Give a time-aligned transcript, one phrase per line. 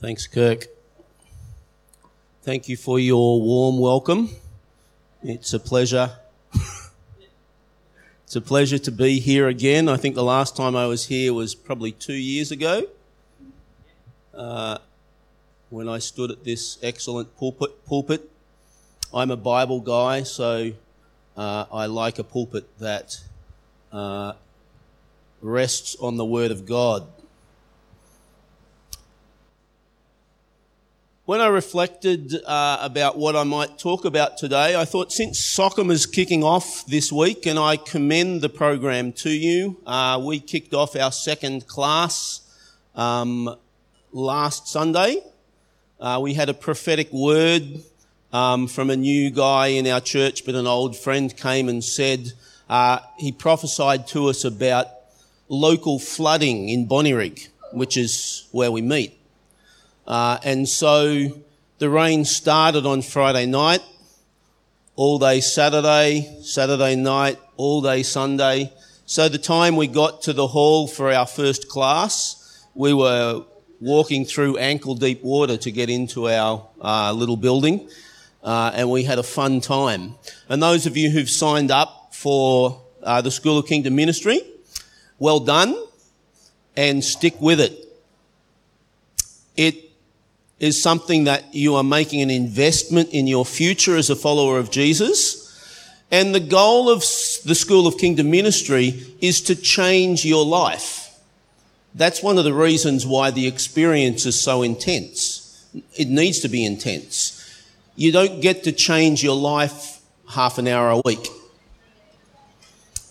[0.00, 0.66] Thanks, Kirk.
[2.42, 4.30] Thank you for your warm welcome.
[5.24, 6.12] It's a pleasure.
[8.22, 9.88] it's a pleasure to be here again.
[9.88, 12.86] I think the last time I was here was probably two years ago
[14.32, 14.78] uh,
[15.68, 17.84] when I stood at this excellent pulpit.
[17.84, 18.30] pulpit.
[19.12, 20.74] I'm a Bible guy, so
[21.36, 23.20] uh, I like a pulpit that
[23.90, 24.34] uh,
[25.42, 27.08] rests on the Word of God.
[31.28, 35.90] When I reflected uh, about what I might talk about today, I thought since Sockham
[35.90, 40.72] is kicking off this week, and I commend the program to you, uh, we kicked
[40.72, 42.40] off our second class
[42.94, 43.54] um,
[44.10, 45.22] last Sunday.
[46.00, 47.82] Uh, we had a prophetic word
[48.32, 52.32] um, from a new guy in our church, but an old friend came and said
[52.70, 54.86] uh, he prophesied to us about
[55.50, 59.17] local flooding in Bonnyrigg, which is where we meet.
[60.08, 61.28] Uh, and so
[61.76, 63.82] the rain started on Friday night,
[64.96, 68.72] all day Saturday, Saturday night, all day Sunday.
[69.04, 73.44] So the time we got to the hall for our first class, we were
[73.80, 77.90] walking through ankle deep water to get into our uh, little building.
[78.42, 80.14] Uh, and we had a fun time.
[80.48, 84.40] And those of you who've signed up for uh, the School of Kingdom Ministry,
[85.18, 85.76] well done
[86.78, 87.84] and stick with it.
[89.54, 89.87] It
[90.60, 94.70] is something that you are making an investment in your future as a follower of
[94.70, 95.44] Jesus.
[96.10, 101.16] And the goal of the School of Kingdom Ministry is to change your life.
[101.94, 105.66] That's one of the reasons why the experience is so intense.
[105.96, 107.34] It needs to be intense.
[107.94, 111.28] You don't get to change your life half an hour a week.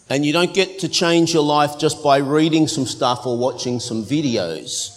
[0.10, 3.80] And you don't get to change your life just by reading some stuff or watching
[3.80, 4.97] some videos.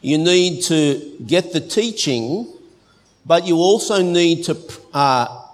[0.00, 2.50] You need to get the teaching,
[3.26, 4.56] but you also need to
[4.94, 5.44] uh,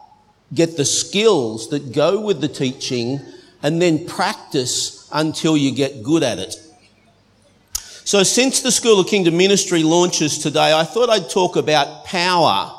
[0.55, 3.21] get the skills that go with the teaching
[3.63, 6.55] and then practice until you get good at it.
[8.05, 12.73] So, since the School of Kingdom Ministry launches today, I thought I'd talk about power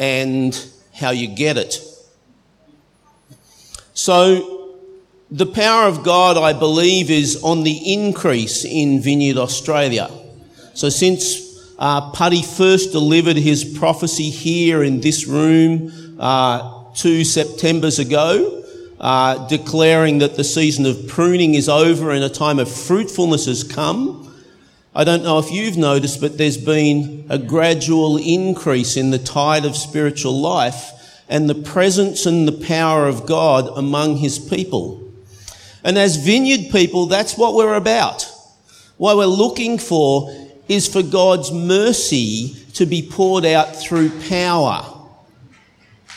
[0.00, 0.58] and
[0.92, 1.80] how you get it.
[3.94, 4.78] So,
[5.30, 10.10] the power of God, I believe, is on the increase in Vineyard Australia.
[10.74, 17.98] So since uh, Putty first delivered his prophecy here in this room uh, two Septembers
[17.98, 18.64] ago,
[19.00, 23.64] uh, declaring that the season of pruning is over and a time of fruitfulness has
[23.64, 24.32] come.
[24.94, 29.64] I don't know if you've noticed, but there's been a gradual increase in the tide
[29.64, 30.90] of spiritual life
[31.28, 35.02] and the presence and the power of God among his people.
[35.82, 38.30] And as vineyard people, that's what we're about.
[38.98, 40.30] What we're looking for
[40.72, 44.84] is for God's mercy to be poured out through power.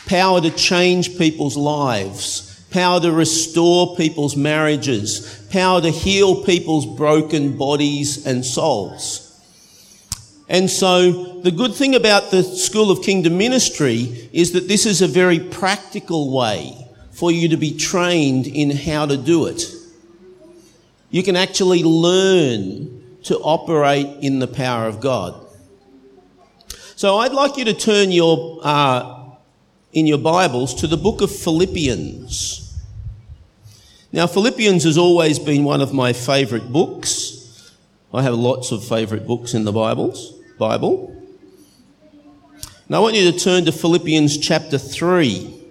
[0.06, 2.64] Power to change people's lives.
[2.72, 5.48] Power to restore people's marriages.
[5.52, 9.22] Power to heal people's broken bodies and souls.
[10.48, 15.02] And so the good thing about the School of Kingdom Ministry is that this is
[15.02, 16.78] a very practical way
[17.12, 19.64] for you to be trained in how to do it.
[21.10, 25.46] You can actually learn to operate in the power of God.
[26.96, 29.32] So I'd like you to turn your, uh,
[29.92, 32.62] in your Bibles to the book of Philippians.
[34.12, 37.74] Now, Philippians has always been one of my favourite books.
[38.14, 41.12] I have lots of favourite books in the Bibles, Bible.
[42.88, 45.64] Now, I want you to turn to Philippians chapter 3.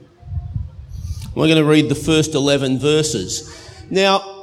[1.34, 3.50] We're going to read the first 11 verses.
[3.88, 4.33] Now,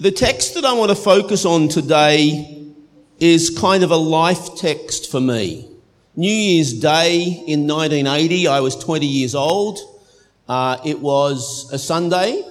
[0.00, 2.72] the text that I want to focus on today
[3.20, 5.68] is kind of a life text for me.
[6.16, 9.78] New Year's Day in 1980, I was 20 years old.
[10.48, 12.42] Uh, it was a Sunday,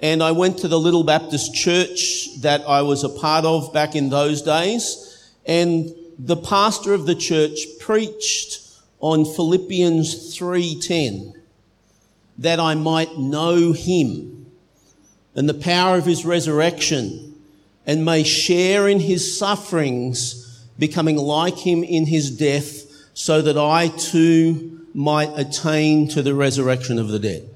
[0.00, 3.96] and I went to the Little Baptist church that I was a part of back
[3.96, 8.60] in those days, and the pastor of the church preached
[9.00, 11.32] on Philippians 3:10
[12.36, 14.45] that I might know him
[15.36, 17.34] and the power of his resurrection
[17.86, 22.84] and may share in his sufferings, becoming like him in his death,
[23.14, 27.48] so that I too might attain to the resurrection of the dead.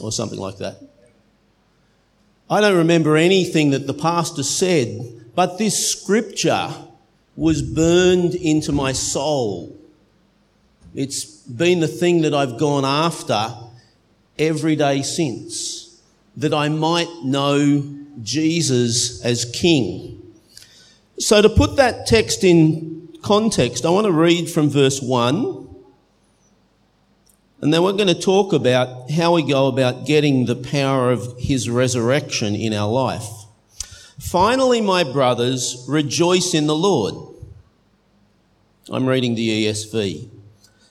[0.00, 0.80] Or something like that.
[2.48, 6.70] I don't remember anything that the pastor said, but this scripture
[7.34, 9.76] was burned into my soul.
[10.94, 13.52] It's been the thing that I've gone after
[14.38, 15.85] every day since
[16.36, 17.82] that I might know
[18.22, 20.12] Jesus as King.
[21.18, 25.64] So, to put that text in context, I want to read from verse 1.
[27.62, 31.38] And then we're going to talk about how we go about getting the power of
[31.38, 33.26] his resurrection in our life.
[34.18, 37.14] Finally, my brothers, rejoice in the Lord.
[38.90, 40.28] I'm reading the ESV.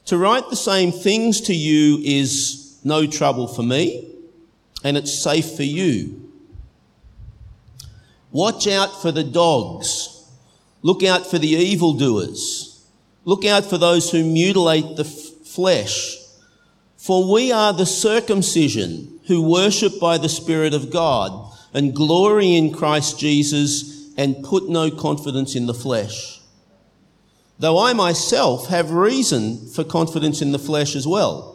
[0.06, 4.15] To write the same things to you is no trouble for me,
[4.86, 6.32] and it's safe for you.
[8.32, 10.30] Watch out for the dogs.
[10.84, 12.88] Look out for the evildoers.
[13.24, 16.18] Look out for those who mutilate the f- flesh.
[16.98, 22.72] For we are the circumcision who worship by the Spirit of God and glory in
[22.72, 26.42] Christ Jesus and put no confidence in the flesh.
[27.58, 31.55] Though I myself have reason for confidence in the flesh as well.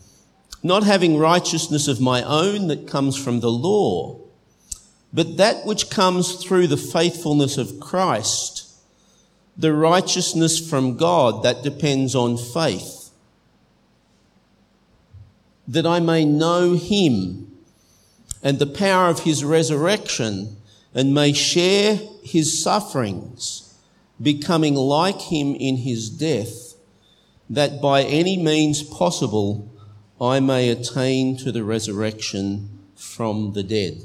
[0.63, 4.19] not having righteousness of my own that comes from the law,
[5.13, 8.67] but that which comes through the faithfulness of Christ,
[9.57, 13.09] the righteousness from God that depends on faith,
[15.67, 17.51] that I may know him
[18.43, 20.57] and the power of his resurrection
[20.93, 23.73] and may share his sufferings,
[24.21, 26.75] becoming like him in his death,
[27.49, 29.70] that by any means possible
[30.21, 34.03] I may attain to the resurrection from the dead.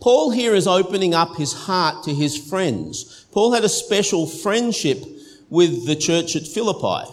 [0.00, 3.26] Paul here is opening up his heart to his friends.
[3.32, 5.04] Paul had a special friendship
[5.50, 7.12] with the church at Philippi.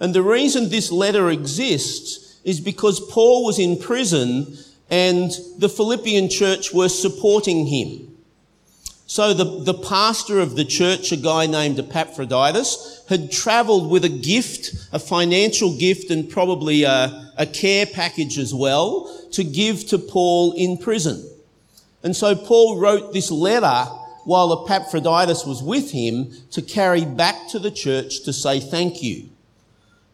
[0.00, 4.56] And the reason this letter exists is because Paul was in prison
[4.90, 8.11] and the Philippian church were supporting him.
[9.12, 14.08] So the, the pastor of the church, a guy named Epaphroditus, had travelled with a
[14.08, 19.98] gift, a financial gift and probably a, a care package as well to give to
[19.98, 21.28] Paul in prison.
[22.02, 23.84] And so Paul wrote this letter
[24.24, 29.28] while Epaphroditus was with him to carry back to the church to say thank you.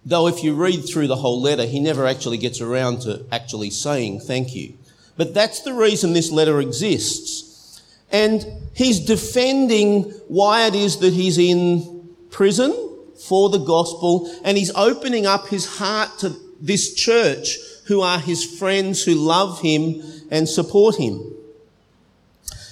[0.04, 3.70] Though if you read through the whole letter, he never actually gets around to actually
[3.70, 4.74] saying thank you.
[5.16, 7.47] But that's the reason this letter exists.
[8.10, 12.72] And he's defending why it is that he's in prison
[13.26, 18.44] for the gospel and he's opening up his heart to this church who are his
[18.58, 21.34] friends who love him and support him.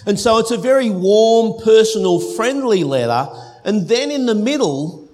[0.07, 3.29] And so it's a very warm, personal, friendly letter.
[3.65, 5.09] And then in the middle,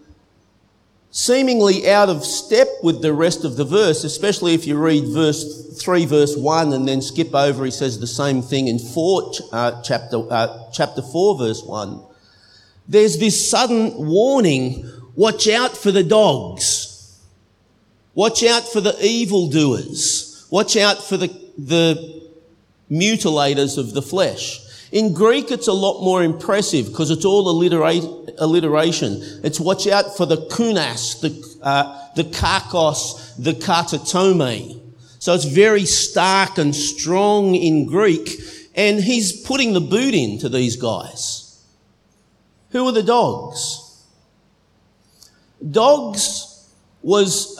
[1.11, 5.81] seemingly out of step with the rest of the verse, especially if you read verse
[5.81, 9.83] 3, verse 1, and then skip over, he says the same thing in 4, uh,
[9.83, 12.03] chapter, uh, chapter 4, verse 1.
[12.89, 17.19] There's this sudden warning, watch out for the dogs.
[18.15, 20.47] Watch out for the evildoers.
[20.51, 22.23] Watch out for the, the
[22.91, 24.61] mutilators of the flesh.
[24.93, 29.23] In Greek, it's a lot more impressive because it's all alliteration.
[29.43, 34.81] It's watch out for the kunas, the, uh, the kakos, the katatome.
[35.19, 38.39] So it's very stark and strong in Greek.
[38.75, 41.65] And he's putting the boot into these guys.
[42.71, 44.05] Who are the dogs?
[45.71, 46.69] Dogs
[47.01, 47.59] was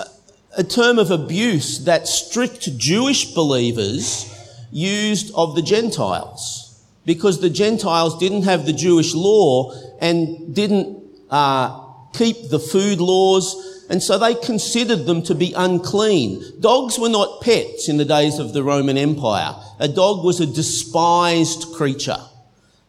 [0.55, 4.29] a term of abuse that strict Jewish believers
[4.71, 6.62] used of the Gentiles
[7.05, 11.81] because the Gentiles didn't have the Jewish law and didn't uh,
[12.13, 16.43] keep the food laws, and so they considered them to be unclean.
[16.61, 19.55] Dogs were not pets in the days of the Roman Empire.
[19.79, 22.19] A dog was a despised creature.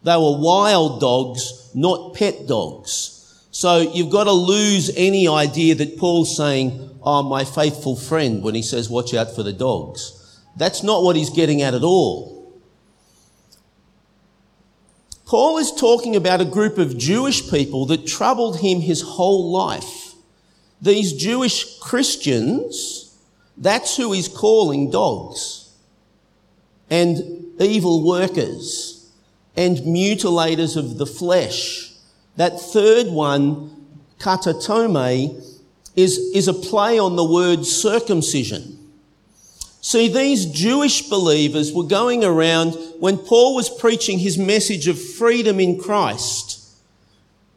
[0.02, 3.10] They were wild dogs, not pet dogs.
[3.50, 8.54] So you've got to lose any idea that Paul's saying, Oh, my faithful friend, when
[8.54, 10.40] he says, watch out for the dogs.
[10.56, 12.33] That's not what he's getting at at all.
[15.34, 20.14] Paul is talking about a group of Jewish people that troubled him his whole life.
[20.80, 23.18] These Jewish Christians,
[23.56, 25.72] that's who he's calling dogs
[26.88, 27.18] and
[27.60, 29.10] evil workers
[29.56, 31.92] and mutilators of the flesh.
[32.36, 33.88] That third one,
[34.20, 35.44] katatome,
[35.96, 38.73] is, is a play on the word circumcision.
[39.84, 45.60] See, these Jewish believers were going around when Paul was preaching his message of freedom
[45.60, 46.74] in Christ,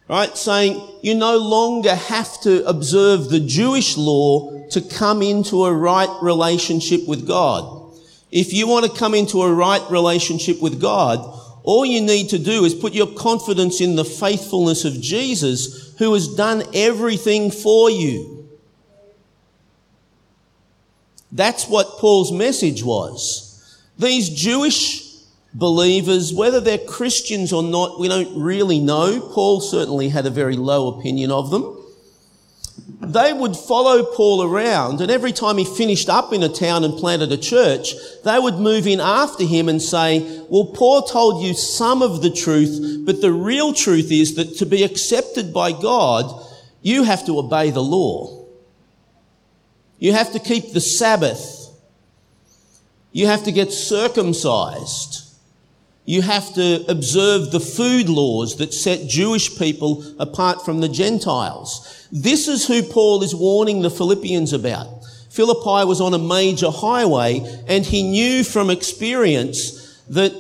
[0.10, 0.38] right?
[0.38, 6.14] Saying you no longer have to observe the Jewish law to come into a right
[6.22, 7.96] relationship with God.
[8.30, 11.20] If you want to come into a right relationship with God,
[11.64, 16.14] all you need to do is put your confidence in the faithfulness of Jesus who
[16.14, 18.37] has done everything for you.
[21.38, 23.44] That's what Paul's message was.
[24.00, 25.06] These Jewish
[25.54, 29.22] believers, whether they're Christians or not, we don't really know.
[29.34, 31.76] Paul certainly had a very low opinion of them.
[33.02, 36.98] They would follow Paul around, and every time he finished up in a town and
[36.98, 41.54] planted a church, they would move in after him and say, Well, Paul told you
[41.54, 46.44] some of the truth, but the real truth is that to be accepted by God,
[46.82, 48.47] you have to obey the law.
[50.00, 51.70] You have to keep the Sabbath.
[53.12, 55.24] You have to get circumcised.
[56.06, 62.08] You have to observe the food laws that set Jewish people apart from the Gentiles.
[62.12, 64.88] This is who Paul is warning the Philippians about.
[65.30, 70.32] Philippi was on a major highway and he knew from experience that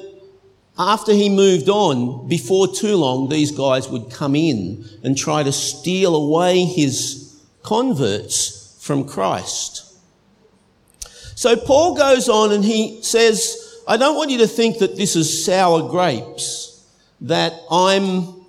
[0.79, 5.51] after he moved on, before too long, these guys would come in and try to
[5.51, 8.56] steal away his converts
[8.87, 9.83] from Christ.
[11.35, 15.15] So Paul goes on and he says, I don't want you to think that this
[15.15, 16.83] is sour grapes,
[17.21, 18.43] that I'm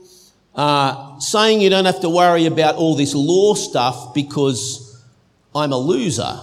[0.54, 5.04] uh, saying you don't have to worry about all this law stuff because
[5.54, 6.40] I'm a loser.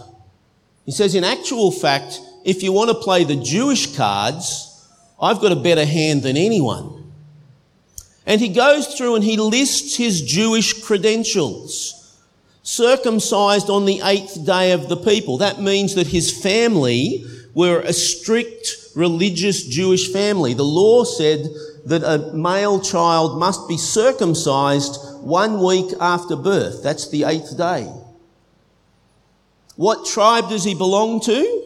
[0.85, 4.87] He says, in actual fact, if you want to play the Jewish cards,
[5.19, 7.11] I've got a better hand than anyone.
[8.27, 12.04] And he goes through and he lists his Jewish credentials
[12.65, 15.37] circumcised on the eighth day of the people.
[15.37, 20.55] That means that his family were a strict religious Jewish family.
[20.55, 21.47] The law said
[21.85, 26.81] that a male child must be circumcised one week after birth.
[26.81, 27.87] That's the eighth day.
[29.75, 31.63] What tribe does he belong to?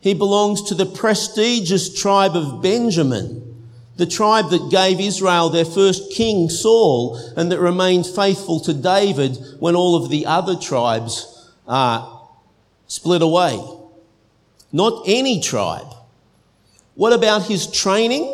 [0.00, 3.51] He belongs to the prestigious tribe of Benjamin
[3.96, 9.36] the tribe that gave Israel their first king, Saul, and that remained faithful to David
[9.58, 12.18] when all of the other tribes uh,
[12.86, 13.62] split away.
[14.72, 15.92] Not any tribe.
[16.94, 18.24] What about his training?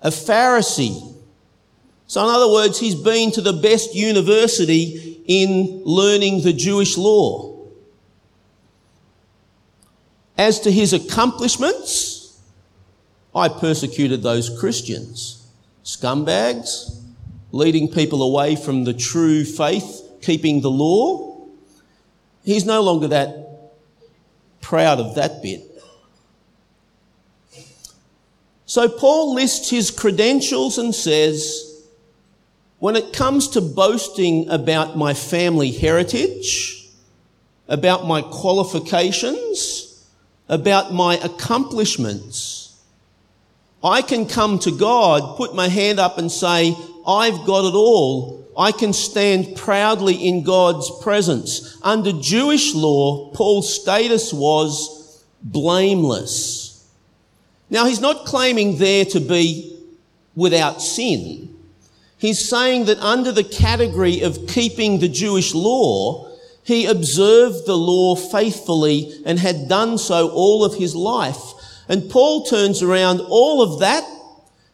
[0.00, 1.14] A Pharisee.
[2.06, 7.66] So, in other words, he's been to the best university in learning the Jewish law.
[10.38, 12.15] As to his accomplishments,
[13.36, 15.46] I persecuted those Christians.
[15.84, 16.98] Scumbags,
[17.52, 21.46] leading people away from the true faith, keeping the law.
[22.42, 23.72] He's no longer that
[24.62, 25.62] proud of that bit.
[28.64, 31.84] So Paul lists his credentials and says,
[32.78, 36.88] when it comes to boasting about my family heritage,
[37.68, 40.04] about my qualifications,
[40.48, 42.65] about my accomplishments,
[43.82, 46.74] I can come to God, put my hand up and say,
[47.06, 48.44] I've got it all.
[48.58, 51.78] I can stand proudly in God's presence.
[51.82, 56.88] Under Jewish law, Paul's status was blameless.
[57.68, 59.76] Now, he's not claiming there to be
[60.34, 61.54] without sin.
[62.18, 66.30] He's saying that under the category of keeping the Jewish law,
[66.62, 71.52] he observed the law faithfully and had done so all of his life.
[71.88, 74.04] And Paul turns around all of that.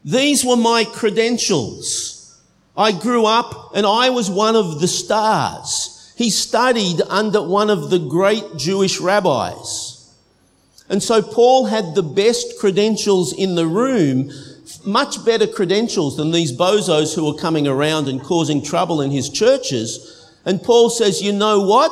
[0.04, 2.40] These were my credentials.
[2.76, 6.12] I grew up and I was one of the stars.
[6.16, 10.14] He studied under one of the great Jewish rabbis.
[10.88, 14.30] And so Paul had the best credentials in the room,
[14.84, 19.30] much better credentials than these bozos who were coming around and causing trouble in his
[19.30, 20.30] churches.
[20.44, 21.90] And Paul says, you know what?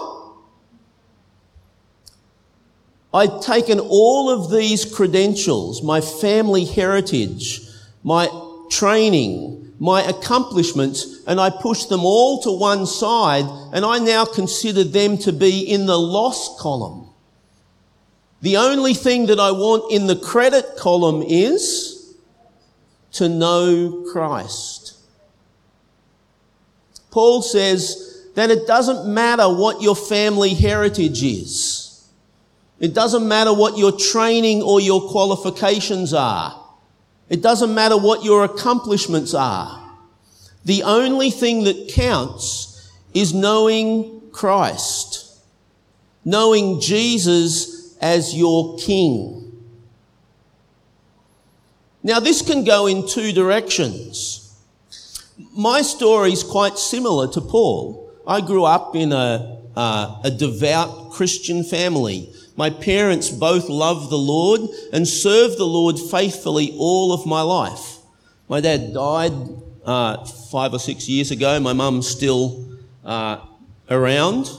[3.13, 7.61] I'd taken all of these credentials, my family heritage,
[8.05, 8.29] my
[8.71, 14.85] training, my accomplishments, and I pushed them all to one side, and I now consider
[14.85, 17.09] them to be in the loss column.
[18.43, 22.15] The only thing that I want in the credit column is
[23.13, 24.99] to know Christ.
[27.11, 31.90] Paul says that it doesn't matter what your family heritage is.
[32.81, 36.57] It doesn't matter what your training or your qualifications are.
[37.29, 39.79] It doesn't matter what your accomplishments are.
[40.65, 45.39] The only thing that counts is knowing Christ,
[46.25, 49.37] knowing Jesus as your King.
[52.03, 54.59] Now, this can go in two directions.
[55.55, 58.11] My story is quite similar to Paul.
[58.27, 62.33] I grew up in a, uh, a devout Christian family.
[62.61, 64.61] My parents both loved the Lord
[64.93, 67.97] and served the Lord faithfully all of my life.
[68.51, 69.33] My dad died
[69.83, 71.59] uh, five or six years ago.
[71.59, 72.69] My mum's still
[73.03, 73.39] uh,
[73.89, 74.51] around.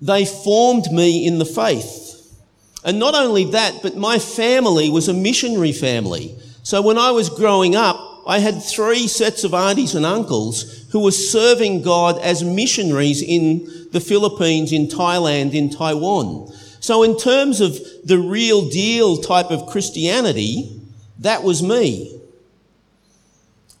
[0.00, 2.34] They formed me in the faith.
[2.82, 6.34] And not only that, but my family was a missionary family.
[6.62, 11.00] So when I was growing up, I had three sets of aunties and uncles who
[11.00, 16.52] were serving God as missionaries in the Philippines, in Thailand, in Taiwan.
[16.80, 20.80] So in terms of the real deal type of Christianity,
[21.20, 22.18] that was me.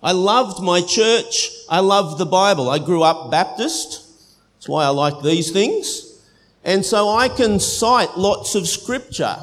[0.02, 1.50] I loved my church.
[1.68, 2.68] I loved the Bible.
[2.68, 4.08] I grew up Baptist.
[4.54, 6.20] That's why I like these things.
[6.64, 9.36] And so I can cite lots of scripture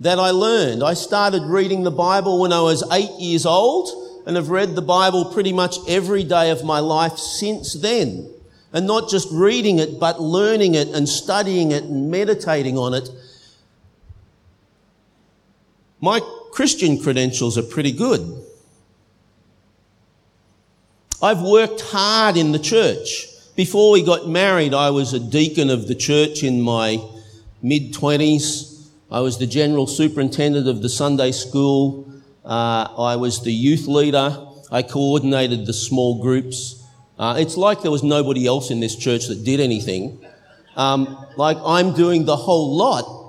[0.00, 0.82] that I learned.
[0.82, 3.88] I started reading the Bible when I was eight years old
[4.26, 8.30] and have read the Bible pretty much every day of my life since then.
[8.74, 13.08] And not just reading it, but learning it and studying it and meditating on it.
[16.00, 16.20] My
[16.52, 18.44] Christian credentials are pretty good.
[21.22, 23.28] I've worked hard in the church.
[23.56, 27.00] Before we got married, I was a deacon of the church in my
[27.62, 28.88] mid 20s.
[29.10, 32.06] I was the general superintendent of the Sunday school.
[32.44, 34.36] Uh, I was the youth leader.
[34.70, 36.83] I coordinated the small groups.
[37.18, 40.24] Uh, it's like there was nobody else in this church that did anything.
[40.76, 43.22] Um, like I'm doing the whole lot.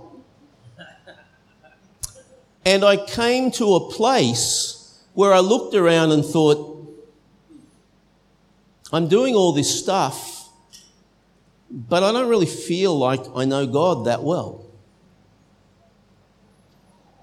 [2.65, 6.71] And I came to a place where I looked around and thought,
[8.91, 10.49] I'm doing all this stuff,
[11.69, 14.65] but I don't really feel like I know God that well.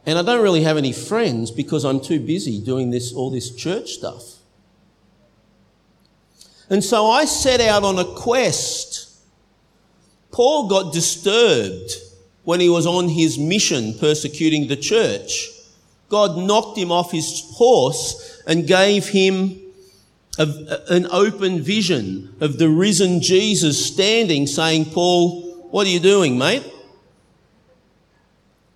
[0.06, 3.54] And I don't really have any friends because I'm too busy doing this, all this
[3.54, 4.41] church stuff.
[6.72, 9.10] And so I set out on a quest.
[10.30, 11.92] Paul got disturbed
[12.44, 15.50] when he was on his mission persecuting the church.
[16.08, 19.60] God knocked him off his horse and gave him
[20.38, 20.56] of
[20.88, 26.64] an open vision of the risen Jesus standing saying, Paul, what are you doing, mate?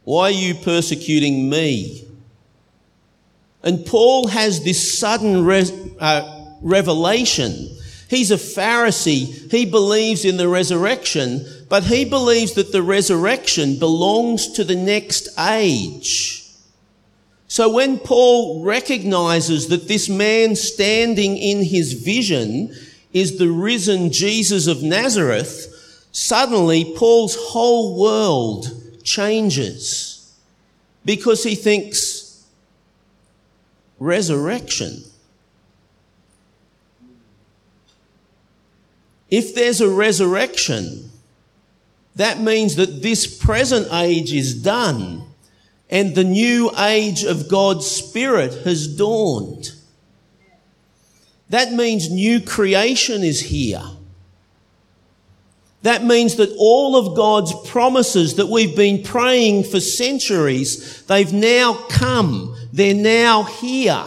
[0.04, 2.06] Why are you persecuting me?
[3.62, 7.70] And Paul has this sudden re- uh, revelation.
[8.08, 9.50] He's a Pharisee.
[9.50, 15.28] He believes in the resurrection, but he believes that the resurrection belongs to the next
[15.38, 16.44] age.
[17.48, 22.74] So when Paul recognizes that this man standing in his vision
[23.12, 28.66] is the risen Jesus of Nazareth, suddenly Paul's whole world
[29.04, 30.34] changes
[31.04, 32.44] because he thinks
[33.98, 35.02] resurrection.
[39.30, 41.10] If there's a resurrection,
[42.14, 45.24] that means that this present age is done
[45.90, 49.72] and the new age of God's Spirit has dawned.
[51.48, 53.82] That means new creation is here.
[55.82, 61.74] That means that all of God's promises that we've been praying for centuries, they've now
[61.88, 62.56] come.
[62.72, 64.04] They're now here.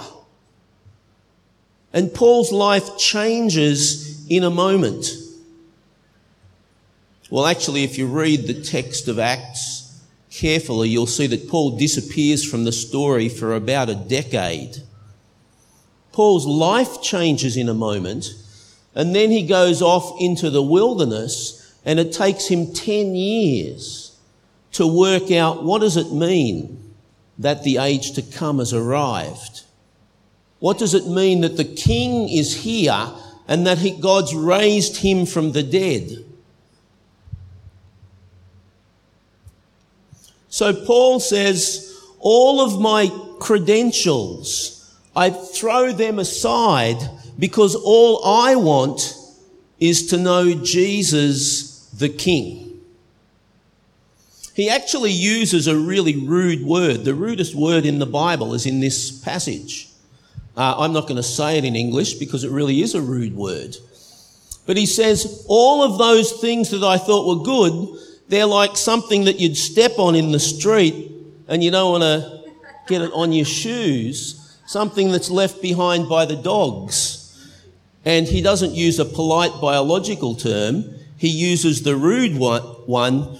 [1.94, 5.08] And Paul's life changes in a moment.
[7.30, 12.44] Well, actually, if you read the text of Acts, carefully, you'll see that Paul disappears
[12.44, 14.78] from the story for about a decade.
[16.12, 18.34] Paul's life changes in a moment,
[18.96, 24.18] and then he goes off into the wilderness, and it takes him 10 years
[24.74, 26.94] to work out what does it mean
[27.38, 29.64] that the age to come has arrived?
[30.60, 33.10] What does it mean that the king is here
[33.50, 36.24] and that he, God's raised him from the dead?
[40.50, 43.10] So Paul says, all of my
[43.40, 46.98] credentials, I throw them aside
[47.38, 49.16] because all I want
[49.80, 52.82] is to know Jesus the King.
[54.54, 57.06] he actually uses a really rude word.
[57.06, 59.89] The rudest word in the Bible is in this passage.
[60.60, 63.34] Uh, I'm not going to say it in English because it really is a rude
[63.34, 63.78] word.
[64.66, 69.24] But he says, all of those things that I thought were good, they're like something
[69.24, 71.14] that you'd step on in the street
[71.48, 72.52] and you don't want to
[72.90, 77.56] get it on your shoes, something that's left behind by the dogs.
[78.04, 80.84] And he doesn't use a polite biological term,
[81.16, 83.40] he uses the rude one,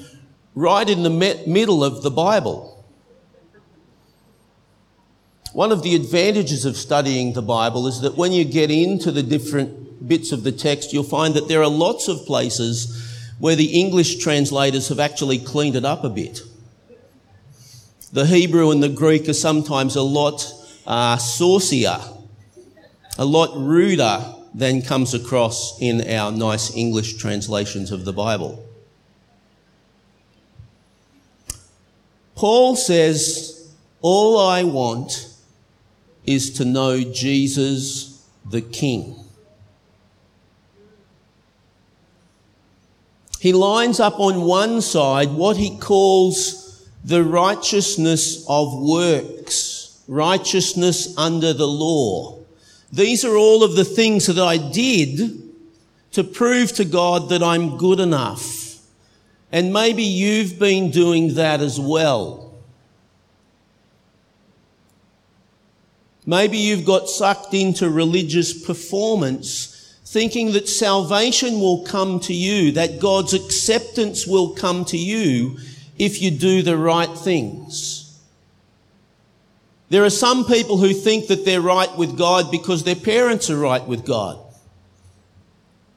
[0.56, 2.79] right in the middle of the Bible.
[5.54, 9.24] One of the advantages of studying the Bible is that when you get into the
[9.24, 12.96] different bits of the text, you'll find that there are lots of places
[13.40, 16.42] where the English translators have actually cleaned it up a bit.
[18.14, 20.46] The Hebrew and the Greek are sometimes a lot
[20.86, 22.00] uh, saucier,
[23.18, 28.66] a lot ruder than comes across in our nice English translations of the Bible.
[32.36, 35.29] Paul says, All I want
[36.30, 39.16] is to know Jesus the King.
[43.40, 51.52] He lines up on one side what he calls the righteousness of works, righteousness under
[51.54, 52.38] the law.
[52.92, 55.42] These are all of the things that I did
[56.12, 58.78] to prove to God that I'm good enough.
[59.52, 62.49] And maybe you've been doing that as well.
[66.30, 73.00] Maybe you've got sucked into religious performance, thinking that salvation will come to you, that
[73.00, 75.58] God's acceptance will come to you
[75.98, 78.22] if you do the right things.
[79.90, 83.58] There are some people who think that they're right with God because their parents are
[83.58, 84.38] right with God.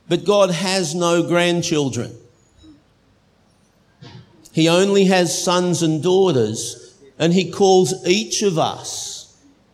[0.08, 2.16] But God has no grandchildren.
[4.52, 9.11] He only has sons and daughters, and He calls each of us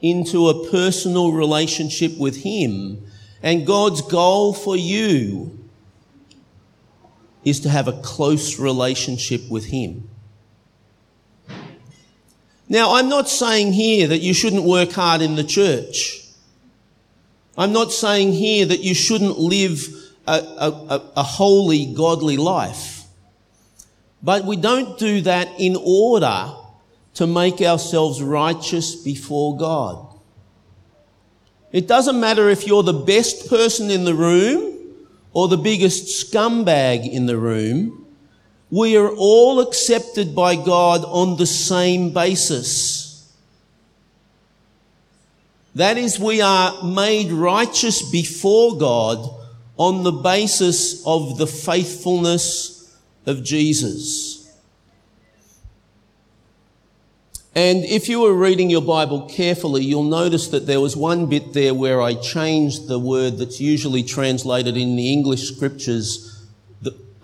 [0.00, 3.04] into a personal relationship with Him.
[3.42, 5.58] And God's goal for you
[7.44, 10.08] is to have a close relationship with Him.
[12.68, 16.22] Now, I'm not saying here that you shouldn't work hard in the church.
[17.56, 19.88] I'm not saying here that you shouldn't live
[20.26, 23.04] a, a, a, holy, godly life.
[24.22, 26.54] But we don't do that in order
[27.18, 30.06] to make ourselves righteous before God.
[31.72, 34.94] It doesn't matter if you're the best person in the room
[35.32, 38.06] or the biggest scumbag in the room.
[38.70, 43.28] We are all accepted by God on the same basis.
[45.74, 49.28] That is, we are made righteous before God
[49.76, 54.37] on the basis of the faithfulness of Jesus.
[57.54, 61.54] And if you were reading your Bible carefully, you'll notice that there was one bit
[61.54, 66.46] there where I changed the word that's usually translated in the English scriptures,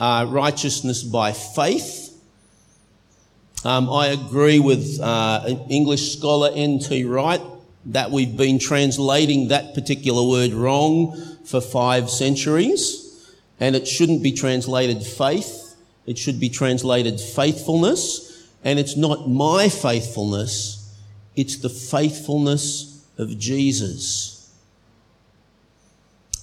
[0.01, 2.11] uh, righteousness by faith.
[3.65, 7.05] Um, I agree with uh, English scholar N.T.
[7.05, 7.41] Wright
[7.87, 14.33] that we've been translating that particular word wrong for five centuries, and it shouldn't be
[14.33, 15.77] translated faith.
[16.07, 18.24] It should be translated faithfulness
[18.64, 20.92] and it's not my faithfulness,
[21.37, 24.50] it's the faithfulness of Jesus.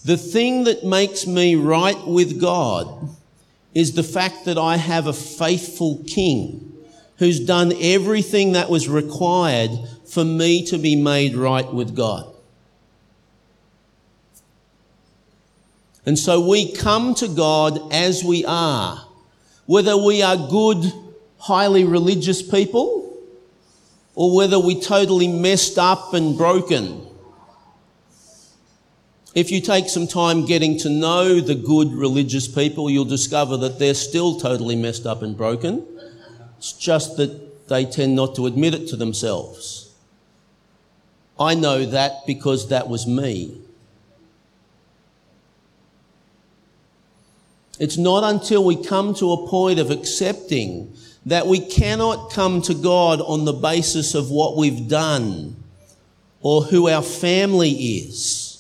[0.06, 3.10] The thing that makes me right with God
[3.74, 6.68] is the fact that I have a faithful king
[7.18, 9.72] who's done everything that was required
[10.08, 12.28] for me to be made right with God.
[16.06, 19.06] And so we come to God as we are,
[19.68, 20.92] whether we are good
[21.42, 23.18] highly religious people
[24.14, 27.08] or whether we totally messed up and broken.
[29.34, 33.80] If you take some time getting to know the good religious people, you'll discover that
[33.80, 35.86] they're still totally messed up and broken.
[36.58, 39.96] It's just that they tend not to admit it to themselves.
[41.40, 43.62] I know that because that was me.
[47.80, 50.94] It's not until we come to a point of accepting
[51.26, 55.56] that we cannot come to God on the basis of what we've done
[56.42, 58.52] or who our family is.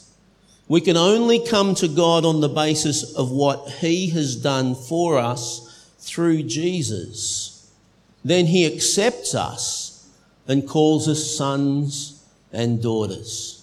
[0.67, 5.17] We can only come to God on the basis of what He has done for
[5.17, 7.71] us through Jesus.
[8.23, 10.09] Then He accepts us
[10.47, 13.57] and calls us sons and daughters.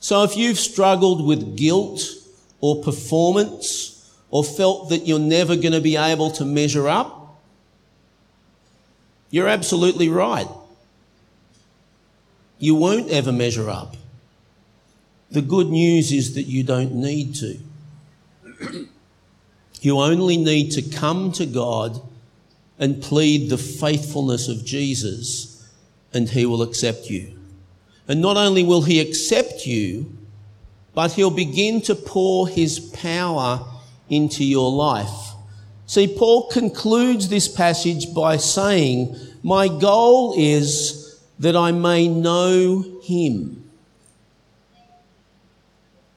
[0.00, 2.02] So if you've struggled with guilt
[2.60, 3.97] or performance
[4.30, 7.38] or felt that you're never going to be able to measure up?
[9.30, 10.48] You're absolutely right.
[12.58, 13.96] You won't ever measure up.
[15.30, 17.58] The good news is that you don't need to.
[19.80, 22.00] you only need to come to God
[22.78, 25.68] and plead the faithfulness of Jesus,
[26.14, 27.38] and He will accept you.
[28.06, 30.16] And not only will He accept you,
[30.94, 33.64] but He'll begin to pour His power
[34.08, 35.34] into your life.
[35.86, 43.70] See, Paul concludes this passage by saying, My goal is that I may know Him.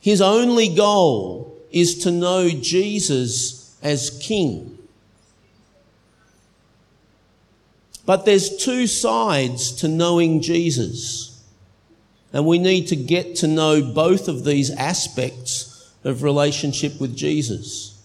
[0.02, 4.78] His only goal is to know Jesus as King.
[8.06, 11.42] But there's two sides to knowing Jesus.
[12.34, 15.71] And we need to get to know both of these aspects
[16.04, 18.02] of relationship with Jesus.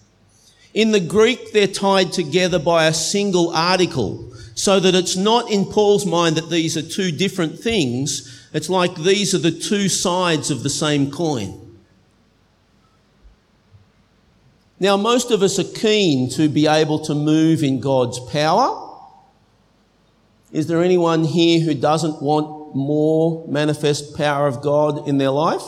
[0.73, 5.65] In the Greek, they're tied together by a single article, so that it's not in
[5.65, 8.47] Paul's mind that these are two different things.
[8.53, 11.63] It's like these are the two sides of the same coin.
[14.79, 18.83] Now, most of us are keen to be able to move in God's power.
[20.51, 25.63] Is there anyone here who doesn't want more manifest power of God in their life?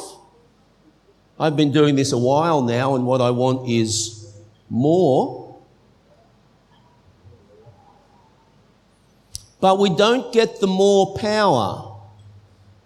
[1.39, 4.35] I've been doing this a while now, and what I want is
[4.69, 5.57] more.
[9.61, 11.95] But we don't get the more power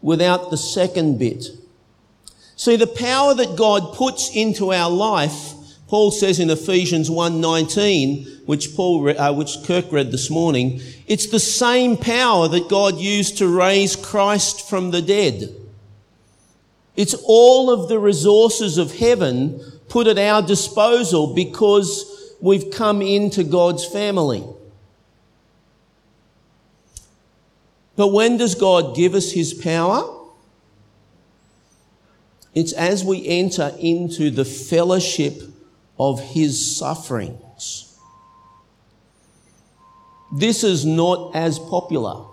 [0.02, 1.46] without the second bit.
[2.56, 5.54] See, the power that God puts into our life,
[5.88, 11.40] Paul says in Ephesians 1:19, which Paul, uh, which Kirk read this morning, it's the
[11.40, 15.56] same power that God used to raise Christ from the dead.
[16.96, 23.44] It's all of the resources of heaven put at our disposal because we've come into
[23.44, 24.44] God's family.
[27.96, 30.22] But when does God give us his power?
[32.54, 35.42] It's as we enter into the fellowship
[36.00, 37.98] of his sufferings.
[40.36, 42.26] This is not as popular.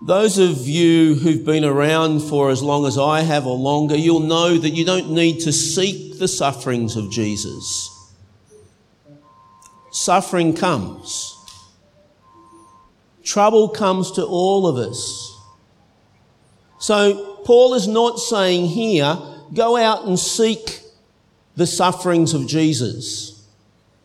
[0.00, 4.20] Those of you who've been around for as long as I have or longer, you'll
[4.20, 7.90] know that you don't need to seek the sufferings of Jesus.
[9.90, 11.34] Suffering comes.
[13.24, 15.36] Trouble comes to all of us.
[16.78, 19.18] So, Paul is not saying here,
[19.52, 20.80] go out and seek
[21.56, 23.48] the sufferings of Jesus.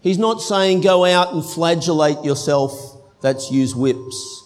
[0.01, 2.73] He's not saying go out and flagellate yourself,
[3.21, 4.42] that's use whips.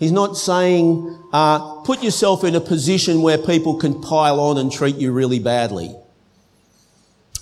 [0.00, 4.72] He's not saying uh, put yourself in a position where people can pile on and
[4.72, 5.94] treat you really badly.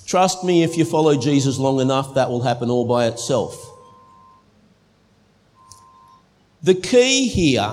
[0.07, 3.64] Trust me, if you follow Jesus long enough, that will happen all by itself.
[6.61, 7.73] The key here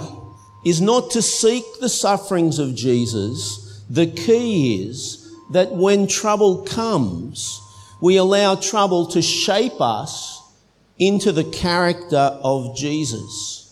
[0.63, 3.84] is not to seek the sufferings of Jesus.
[3.89, 7.60] The key is that when trouble comes,
[8.02, 10.43] we allow trouble to shape us
[11.00, 13.64] into the character of Jesus.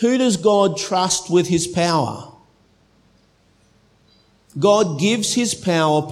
[0.00, 2.32] Who does God trust with his power?
[4.58, 6.02] God gives his power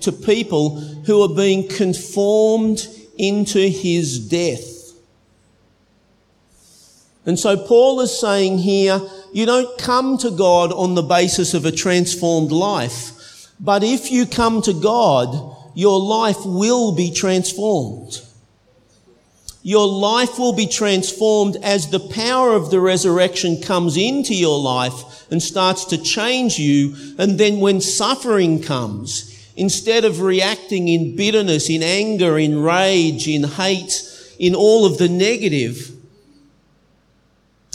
[0.00, 2.86] to people who are being conformed
[3.18, 4.92] into his death.
[7.24, 9.00] And so Paul is saying here,
[9.32, 13.50] you don't come to God on the basis of a transformed life.
[13.58, 18.20] But if you come to God, your life will be transformed.
[19.66, 25.28] Your life will be transformed as the power of the resurrection comes into your life
[25.28, 26.94] and starts to change you.
[27.18, 33.42] And then when suffering comes, instead of reacting in bitterness, in anger, in rage, in
[33.42, 35.90] hate, in all of the negative,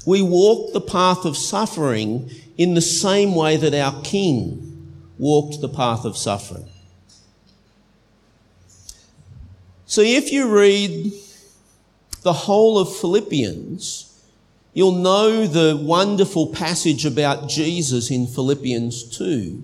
[0.06, 5.67] we walk the path of suffering in the same way that our King walked the
[5.67, 6.69] path of suffering.
[9.88, 11.12] So if you read
[12.21, 14.07] the whole of Philippians,
[14.73, 19.63] you'll know the wonderful passage about Jesus in Philippians 2.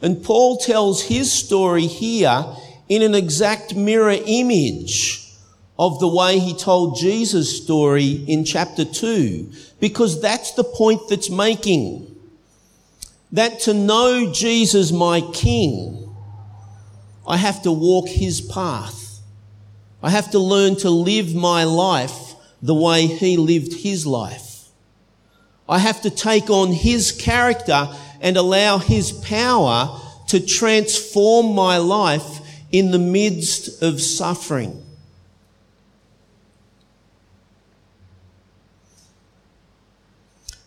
[0.00, 2.44] And Paul tells his story here
[2.88, 5.32] in an exact mirror image
[5.78, 11.30] of the way he told Jesus' story in chapter 2, because that's the point that's
[11.30, 12.08] making
[13.32, 16.14] that to know Jesus, my King,
[17.26, 19.01] I have to walk his path.
[20.02, 24.68] I have to learn to live my life the way he lived his life.
[25.68, 27.88] I have to take on his character
[28.22, 34.80] and allow His power to transform my life in the midst of suffering.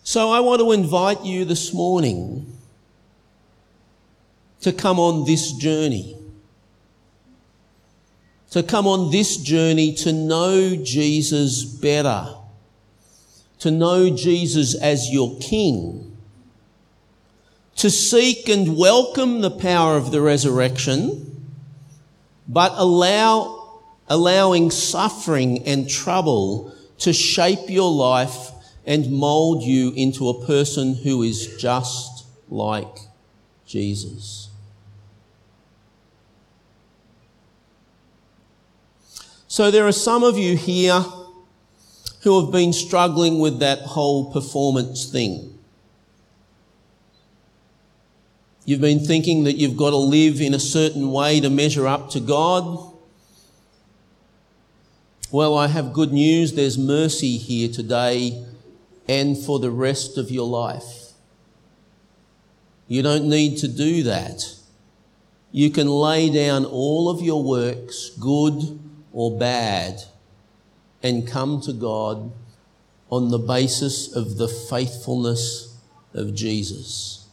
[0.04, 2.46] So I want to invite you this morning
[4.60, 6.15] to come on this journey.
[8.56, 12.36] To come on this journey to know Jesus better.
[13.58, 16.16] To know Jesus as your King.
[17.76, 21.50] To seek and welcome the power of the resurrection,
[22.48, 28.52] but allow, allowing suffering and trouble to shape your life
[28.86, 33.00] and mold you into a person who is just like
[33.66, 34.45] Jesus.
[39.56, 41.02] So there are some of you here
[42.20, 45.58] who have been struggling with that whole performance thing.
[48.66, 52.10] You've been thinking that you've got to live in a certain way to measure up
[52.10, 52.92] to God.
[55.30, 56.52] Well, I have good news.
[56.52, 58.44] There's mercy here today
[59.08, 61.12] and for the rest of your life.
[62.88, 64.54] You don't need to do that.
[65.50, 68.80] You can lay down all of your works, good
[69.16, 69.98] or bad,
[71.02, 72.30] and come to God
[73.08, 75.74] on the basis of the faithfulness
[76.12, 77.26] of Jesus.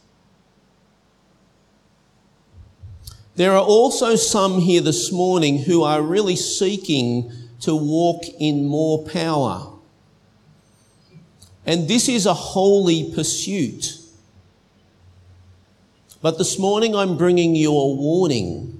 [3.36, 9.04] There are also some here this morning who are really seeking to walk in more
[9.04, 9.70] power.
[11.66, 13.98] And this is a holy pursuit.
[16.22, 18.73] But this morning I'm bringing you a warning.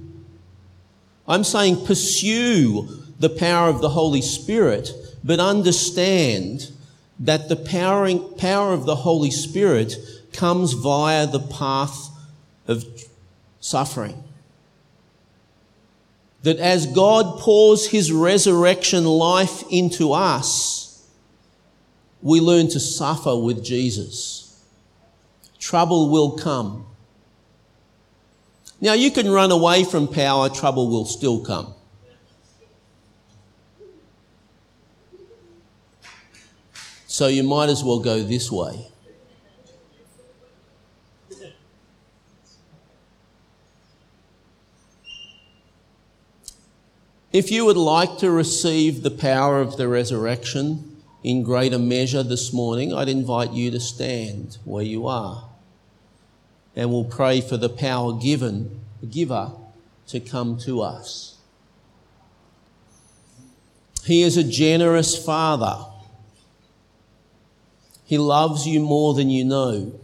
[1.26, 4.90] I'm saying pursue the power of the Holy Spirit,
[5.22, 6.70] but understand
[7.18, 9.96] that the powering, power of the Holy Spirit
[10.32, 12.10] comes via the path
[12.66, 12.84] of
[13.60, 14.22] suffering.
[16.42, 21.08] That as God pours his resurrection life into us,
[22.20, 24.62] we learn to suffer with Jesus.
[25.58, 26.86] Trouble will come.
[28.84, 31.72] Now, you can run away from power, trouble will still come.
[37.06, 38.88] So you might as well go this way.
[47.32, 52.52] If you would like to receive the power of the resurrection, in greater measure this
[52.52, 55.53] morning, I'd invite you to stand where you are.
[56.76, 59.52] And we'll pray for the power given, the giver,
[60.08, 61.38] to come to us.
[64.04, 65.86] He is a generous Father.
[68.04, 69.98] He loves you more than you know.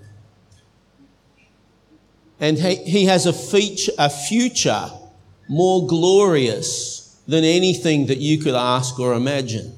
[2.38, 4.90] And he, he has a, feature, a future
[5.48, 9.76] more glorious than anything that you could ask or imagine.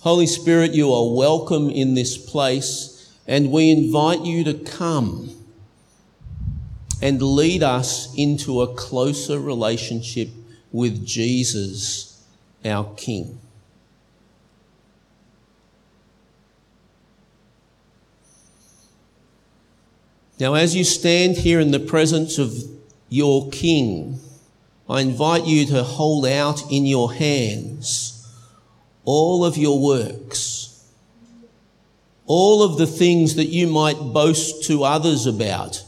[0.00, 2.97] Holy Spirit, you are welcome in this place,
[3.28, 5.30] and we invite you to come
[7.02, 10.30] and lead us into a closer relationship
[10.72, 12.24] with Jesus,
[12.64, 13.38] our King.
[20.40, 22.54] Now, as you stand here in the presence of
[23.08, 24.20] your King,
[24.88, 28.14] I invite you to hold out in your hands
[29.04, 30.47] all of your works,
[32.28, 35.82] all of the things that you might boast to others about,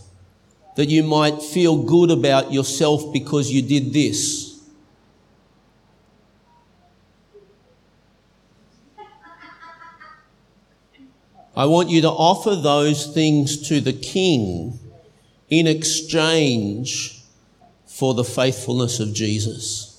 [0.74, 4.59] that you might feel good about yourself because you did this.
[11.55, 14.79] I want you to offer those things to the King
[15.50, 17.22] in exchange
[17.85, 19.89] for the faithfulness of Jesus.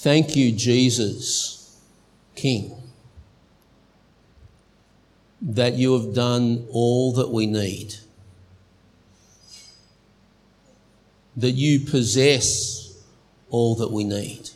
[0.00, 1.76] Thank you, Jesus,
[2.36, 2.70] King,
[5.42, 7.96] that you have done all that we need,
[11.36, 12.96] that you possess
[13.50, 14.50] all that we need.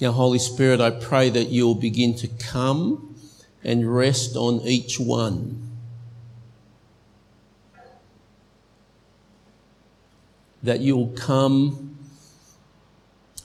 [0.00, 3.16] Now, Holy Spirit, I pray that you'll begin to come
[3.64, 5.67] and rest on each one
[10.62, 11.98] that you'll come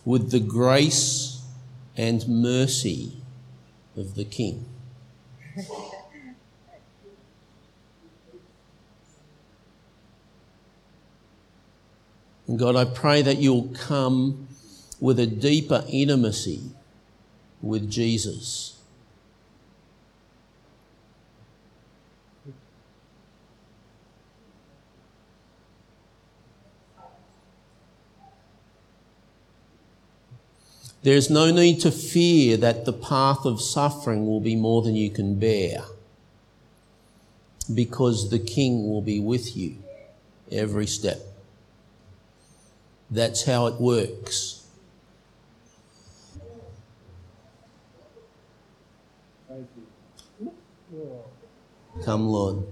[0.06, 1.42] with the grace
[1.96, 3.14] and mercy
[3.96, 4.66] of the King.
[12.48, 14.48] And God, I pray that you'll come
[15.00, 16.62] with a deeper intimacy
[17.62, 18.83] with Jesus.
[31.04, 35.10] There's no need to fear that the path of suffering will be more than you
[35.10, 35.84] can bear
[37.74, 39.76] because the King will be with you
[40.50, 41.20] every step.
[43.12, 44.66] That's how it works.
[52.06, 52.64] Come, Lord.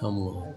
[0.00, 0.54] Come, Lord.